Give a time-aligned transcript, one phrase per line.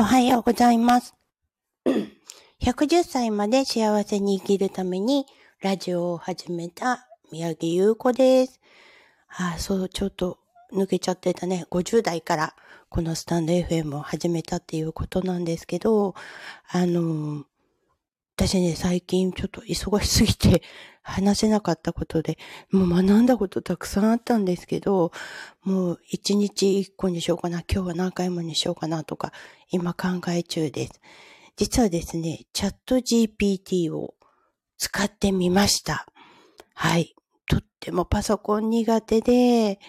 [0.00, 1.14] おはようございます。
[2.62, 5.26] 110歳まで幸せに生きるために
[5.60, 8.62] ラジオを始めた宮城優子です。
[9.28, 10.38] ああ、そう、ちょっと
[10.72, 11.66] 抜けちゃってたね。
[11.70, 12.54] 50代から
[12.88, 16.14] このスタンド FM を始めたっていうことなんですけど、
[16.70, 17.44] あの、
[18.40, 20.62] 私ね、最近ちょっと忙しすぎて
[21.04, 22.38] 話せなかったことで、
[22.70, 25.12] もう学んだことたくさんあったんですけど、
[25.62, 29.34] もう一日一個にしようかな、今日は何回もにしようかなとか、
[29.68, 31.02] 今考え中です。
[31.56, 34.14] 実はですね、チャット GPT を
[34.78, 36.06] 使ってみました。
[36.72, 37.14] はい。
[37.46, 39.80] とってもパソコン苦手で、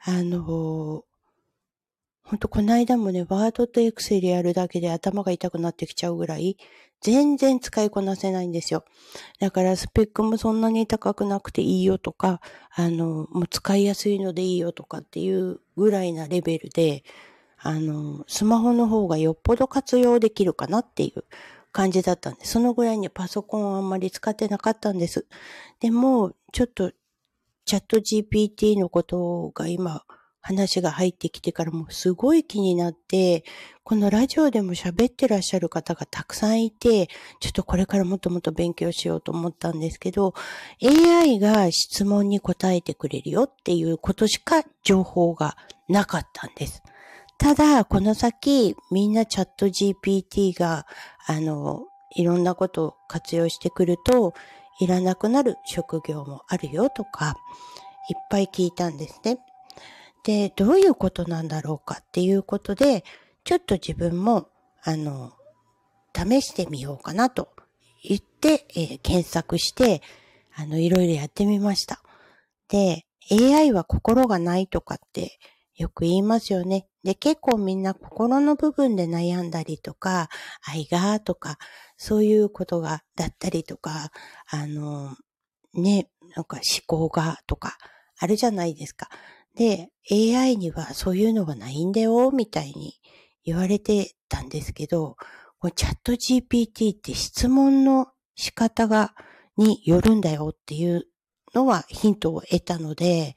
[0.00, 1.04] あの、
[2.28, 6.58] ほんとこの間もね、ワードとエクセルやるだけで頭が痛くなってきちゃうぐらい、
[7.00, 8.84] 全然使いこなせないんですよ。
[9.40, 12.42] だからスペックもそんなに高くなくていいよとか、
[12.74, 17.02] あの、もう使いやすいのでいいよとかっていうぐらいなレベルで、
[17.56, 21.24] あの、スマホの方がよっぽど活用できるかなっていう
[21.72, 25.24] 感じだったんで、そのぐらいにパソコンをあんまり使ってなかったんです。
[25.80, 26.92] でも、ちょっと、
[27.64, 30.04] チャット GPT のことが今、
[30.40, 33.44] 話が入ってきてからもすごい気になって、
[33.84, 37.08] このラジオでも喋ってらっしゃる方がたくさんいて、
[37.40, 40.34] ちょっとこれからもっともっと勉強しようと思ったんですけど、
[40.82, 45.56] AI が質問に答えてくれるよっていうことしか情報が
[45.88, 46.82] なかったんです。
[47.38, 50.86] ただ、この先、みんなチャット GPT が、
[51.26, 54.34] あの、いろんなことを活用してくると、
[54.80, 57.36] いらなくなる職業もあるよとか、
[58.10, 59.38] いっぱい聞いたんですね。
[60.24, 63.04] で、どういうことなんだろうかっていうことで、
[63.44, 64.48] ちょっと自分も、
[64.82, 65.32] あの、
[66.14, 67.50] 試してみようかなと
[68.02, 70.02] 言って、えー検索して、
[70.54, 72.02] あの、いろいろやってみました。
[72.68, 75.38] で、AI は心がないとかって
[75.76, 76.86] よく言いますよね。
[77.04, 80.28] で、結構みんな心の部分で悩んだりとか、
[80.66, 81.56] 愛がとか、
[81.96, 84.10] そういうことが、だったりとか、
[84.50, 85.16] あの、
[85.74, 87.78] ね、なんか思考がとか、
[88.18, 89.08] あるじゃないですか。
[89.54, 92.94] で、AI にはそういうのがないんだよ、みたいに
[93.44, 95.16] 言われてたんですけど、
[95.74, 99.14] チャット GPT って質問の仕方が、
[99.56, 101.08] によるんだよっていう
[101.52, 103.34] のはヒントを得たので、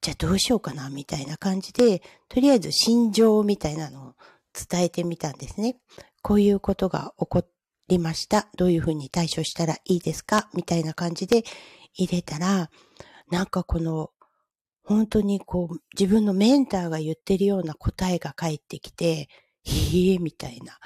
[0.00, 4.14] じゃあどうしようかな、みたいな感じで、とりあえず心情みたいなのを
[4.52, 5.76] 伝えてみたんですね。
[6.22, 7.44] こういうことが起こ
[7.86, 8.48] りました。
[8.56, 10.50] どういうふうに対処したらいいですか？
[10.54, 11.44] みたいな感じで
[11.94, 12.68] 入れたら、
[13.30, 14.10] なんかこの、
[14.90, 19.28] 本当にこう、自分のメンターが言ってるような答えが返ってきて、
[19.62, 20.80] へえ、みたいな。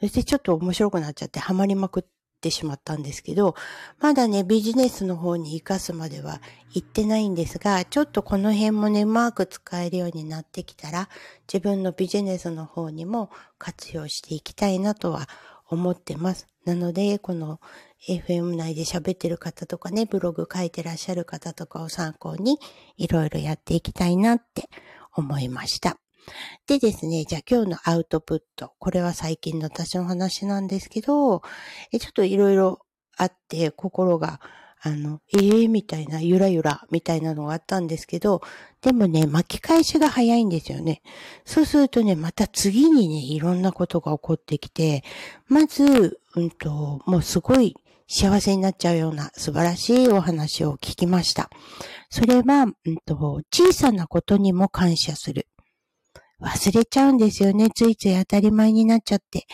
[0.00, 2.04] そしてちょっと面白くなっちゃってハマりまくっ
[2.40, 3.56] てしまったんですけど、
[3.98, 6.40] まだね、ビジネスの方に活かすまでは
[6.72, 11.08] 行ってないんですが、ちょっとこの辺もね、うまく使えるようになってきたら、
[11.52, 15.28] 自分のビジネスの方にも活用していきたいなとは
[15.66, 16.46] 思ってます。
[16.68, 17.60] なので、この
[18.06, 22.58] FM 内で喋ってる方とかね、ブログ書いてらっしゃる方とかを参考に、
[22.98, 24.68] いろいろやっていきたいなって
[25.14, 25.96] 思いました。
[26.66, 28.74] でですね、じゃあ今日のアウトプット。
[28.78, 31.40] これは最近の私の話なんですけど、
[31.90, 32.80] えちょっといろいろ
[33.16, 34.38] あって、心が、
[34.80, 38.42] あの、ええー、みたいな、ゆらゆらみたいなのがあったんですけど、
[38.80, 41.02] でもね、巻き返しが早いんですよね。
[41.44, 45.02] そうするとね、また次にね、いろんなことが起こってきて、
[45.48, 47.74] まず、うんと、もうすごい
[48.06, 51.50] 幸せになっちゃうような素晴らしいお話を聞きました。
[52.10, 55.46] それは、うんと、小さなことにも感謝する。
[56.40, 57.68] 忘れちゃうんですよね。
[57.74, 59.46] ついつい当たり前になっちゃって。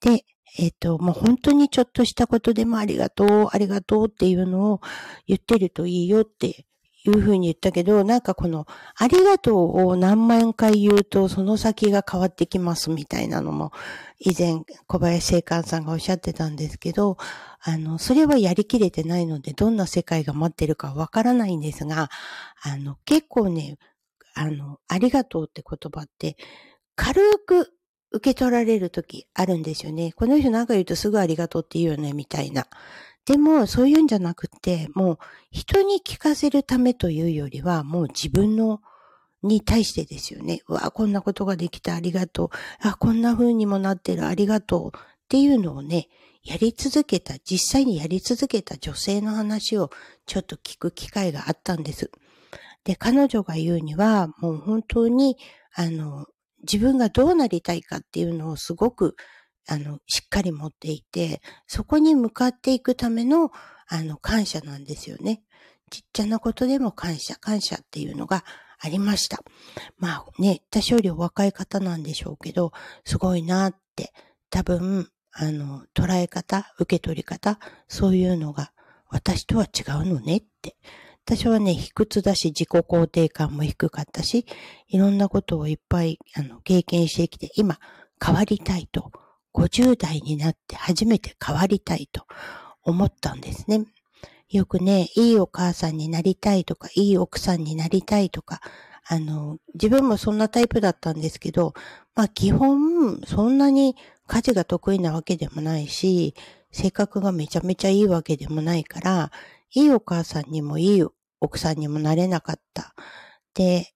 [0.00, 0.24] で、
[0.58, 4.80] えっ、と、もう本当にちょっとしたことでもありがとう、ありがとうっていうのを
[5.26, 6.66] 言ってるといいよって
[7.04, 13.72] いうふうに言ったけど、なんかこの、ありがとうを何万回言うと、その先が変わってきますみたいなのも、
[14.20, 17.16] 以前、小林聖寛さんがおっしゃってたんですけど、
[17.60, 22.08] あの、それはやりきれてないので、どんな世界が待ってるかわからないんですが、
[22.62, 23.78] あの、結構ね、
[24.34, 26.36] あの、ありがとうって言葉って、
[26.94, 27.72] 軽く
[28.12, 30.12] 受け取られるときあるんですよね。
[30.12, 32.66] この人なんか言うとすぐありがとうって言うよね、みたいな。
[33.24, 35.18] でも、そういうんじゃなくて、もう、
[35.50, 38.80] 人に聞かせるためというよりは、もう自分の、
[39.42, 40.60] に対してですよね。
[40.68, 42.48] うわ、こんなことができた、ありがとう。
[42.80, 44.96] あ、こんな風にもなってる、ありがとう。
[44.96, 46.08] っていうのをね、
[46.44, 49.90] やり続けた、実際にやり続けた女性の話を
[50.26, 52.10] ちょっと聞く機会があったんです。
[52.84, 55.36] で、彼女が言うには、もう本当に、
[55.74, 56.26] あの、
[56.62, 59.16] 自分がどうなりたいかっていうのをすごく、
[59.68, 63.50] あの、しっかり持っていて、そこに向かっていくための、
[63.88, 65.42] あの、感謝なんですよね。
[65.90, 68.44] ちっちゃなことでも感謝、感謝っていうのが
[68.78, 69.42] ありました。
[69.98, 72.72] まあね、私よりお若い方なんでしょうけど、
[73.04, 74.12] すごいなって。
[74.50, 78.72] 多分、あの、捉え方、受け取り方、そういうのが
[79.08, 80.76] 私とは違うのねって。
[81.24, 84.44] 私はね、卑屈だし、自己肯定感も低かったし、
[84.88, 87.78] いろんなことをいっぱい、あの、経験してきて、今、
[88.24, 89.12] 変わりたいと、
[89.54, 92.26] 50代になって初めて変わりたいと
[92.82, 93.84] 思ったんですね。
[94.48, 98.60] よくね、いいお母さんになりたいとか、いい奥さんになりたいとか、
[99.06, 101.74] あの、自分もそんなタイプだったんですけど、
[102.14, 103.96] まあ基本、そんなに
[104.26, 106.34] 家事が得意なわけでもないし、
[106.70, 109.32] 性格がめちゃめちゃいいわけでもないから、
[109.74, 111.04] いいお母さんにもいい
[111.40, 112.94] 奥さんにもなれなかった。
[113.54, 113.92] で、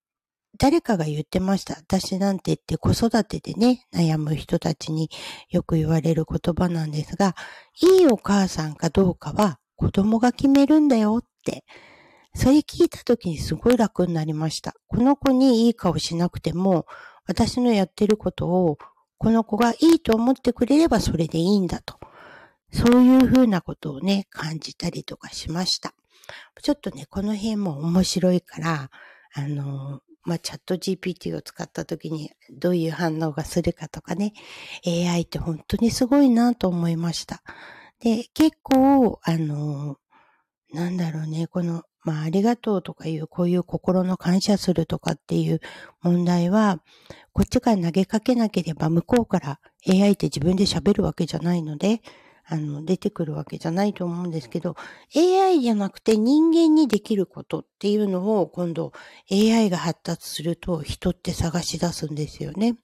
[0.58, 1.74] 誰かが言ってました。
[1.74, 5.10] 私なんてって子育てでね、悩む人たちに
[5.50, 7.34] よく言われる言葉なんですが、
[7.82, 11.64] いいお母さんかどうかは子供が決めるんだよって。
[12.34, 14.74] それ聞いた時にすごい楽になりました。
[14.88, 16.86] この子にいい顔しなくても、
[17.26, 18.78] 私のやってることを、
[19.18, 21.98] この子がいいと思ってくれればそれでいいんだと。
[22.70, 25.94] そういうふうなことをね、感じたりとかしました。
[26.62, 28.90] ちょっとね、この辺も面白いから、
[29.34, 34.32] あの、まあ、チャット GPT を使った時にどういう反応がするかとかね、
[34.86, 37.42] AI って本当にすごいなと思いました。
[38.00, 39.96] で、結構、あの、
[40.72, 45.60] なんだろうね、このまあ、ありがとうとかいう、こういう心の感謝するとかっていう
[46.02, 46.78] 問題は、
[47.32, 52.02] こっちから投げかけなければ向こうから AI って自分で喋るわけじゃないので、
[52.48, 54.76] あの、出てくるわけじゃないと思うんですけど、
[55.16, 58.92] AI じゃなくて人間にできることっていうのを今度
[59.30, 62.76] AI が発達すると人って探し出すんですよね。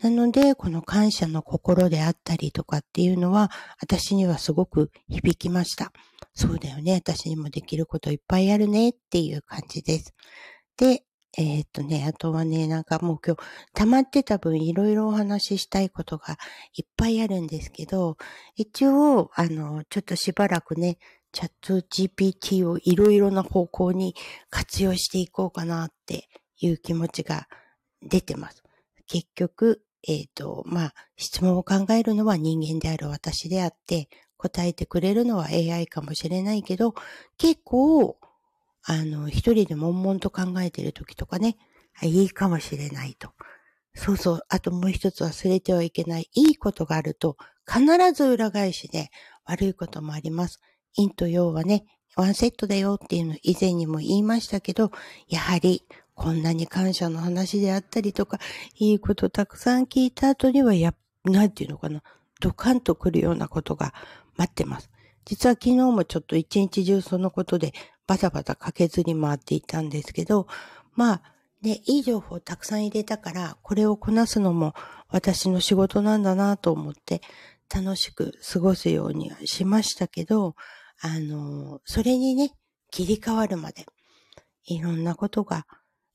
[0.00, 3.50] なので、この感謝の心であったりとかっていうのは、
[3.80, 5.92] 私にはすごく響きました。
[6.34, 6.94] そうだよね。
[6.94, 10.14] 私にもできることいっぱいあるねっていう感じです。
[10.76, 11.02] で、
[11.36, 13.42] えー、っとね、あとはね、なんかもう今日
[13.74, 16.36] 溜まってた分いろいろお話ししたいことが
[16.74, 18.16] いっぱいあるんですけど、
[18.56, 20.98] 一応、あの、ちょっとしばらくね、
[21.32, 24.14] チャット GPT をいろいろな方向に
[24.48, 26.28] 活用していこうかなって
[26.60, 27.46] いう気持ちが
[28.02, 28.62] 出てます。
[29.06, 34.08] 結局、えっ、ー、と、まあ、質問を考えるのは人間である私であって、
[34.38, 36.94] 答えてくれるのは AI かもしれないけど、
[37.36, 38.16] 結構、
[38.90, 41.58] あの、一人で悶々と考えてる時とかね、
[42.02, 43.28] いいかもしれないと。
[43.94, 44.40] そうそう。
[44.48, 46.30] あともう一つ忘れてはいけない。
[46.32, 47.36] いいことがあると、
[47.70, 49.10] 必ず裏返しで
[49.44, 50.62] 悪いこともあります。
[50.96, 51.84] 陰と陽はね、
[52.16, 54.90] ワンセットだよっていうの以前にも言いましたけど、
[55.28, 55.84] やはり
[56.14, 58.38] こんなに感謝の話であったりとか、
[58.78, 60.94] いいことたくさん聞いた後には、や、
[61.24, 62.02] なんていうのかな、
[62.40, 63.92] ドカンと来るようなことが
[64.38, 64.88] 待ってます。
[65.26, 67.74] 実は昨日もちょっと一日中そのことで
[68.08, 70.48] バタバタ駆けずり回っていたんですけど、
[70.96, 71.22] まあ、
[71.62, 74.74] ね、いい情報をたくさん入れたから、これをこなすのも
[75.08, 77.20] 私の仕事なんだなと思って
[77.72, 80.56] 楽しく過ごすようにはしましたけど、
[81.00, 82.54] あの、それにね、
[82.90, 83.84] 切り替わるまで、
[84.64, 85.66] いろんなことが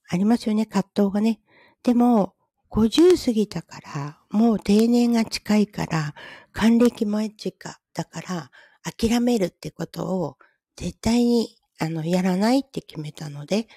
[0.09, 1.39] ありますよね、葛藤がね。
[1.83, 2.33] でも、
[2.71, 6.15] 50過ぎたから、もう定年が近いから、
[6.53, 8.51] 還暦前近だから、
[8.81, 10.37] 諦めるってことを
[10.75, 13.67] 絶対にあの、やらないって決めたので、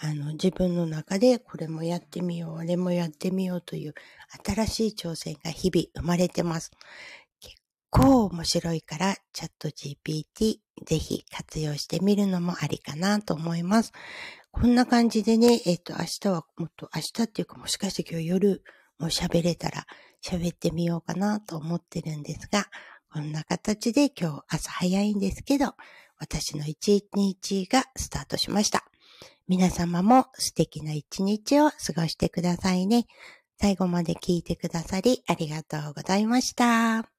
[0.00, 3.94] あの、自分の中でこれもやってみよう、あれもやってみようという
[4.44, 6.72] 新しい挑戦が日々生まれてます。
[7.40, 7.56] 結
[7.90, 13.92] 構面白いから、チャット GPT ぜひ活用してみるのもありかなと思います。
[14.50, 18.62] こんな感じでね、えっ、と、明日はもっと、明日っていうかもしかして今日夜
[18.98, 19.86] も喋れたら
[20.24, 22.66] 喋ってみようかなと思ってるんですが、
[23.12, 25.74] こんな形で今日朝早いんですけど、
[26.24, 28.84] 私の一日がスタートしました。
[29.46, 33.04] 皆様も素敵な一日を過ごしてくださいね。
[33.60, 37.13] 最後まで聞いてくださりありがとうございました。